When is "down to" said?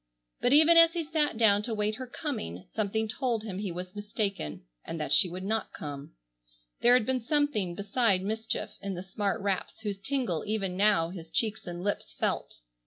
1.37-1.75